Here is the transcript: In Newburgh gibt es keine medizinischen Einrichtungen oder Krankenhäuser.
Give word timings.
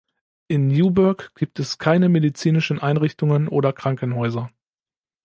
In 0.47 0.67
Newburgh 0.67 1.29
gibt 1.35 1.59
es 1.59 1.77
keine 1.77 2.09
medizinischen 2.09 2.79
Einrichtungen 2.79 3.47
oder 3.47 3.71
Krankenhäuser. 3.71 4.49